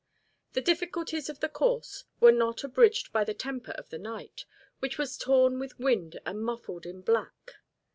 The 0.53 0.61
difficulties 0.61 1.29
of 1.29 1.41
the 1.41 1.47
course 1.47 2.05
were 2.19 2.31
not 2.31 2.63
abridged 2.63 3.13
by 3.13 3.23
the 3.23 3.35
temper 3.35 3.73
of 3.73 3.89
the 3.91 3.99
night, 3.99 4.45
which 4.79 4.97
was 4.97 5.15
torn 5.15 5.59
with 5.59 5.77
wind 5.79 6.19
and 6.25 6.41
muffled 6.43 6.87
in 6.87 7.01
black. 7.01 7.57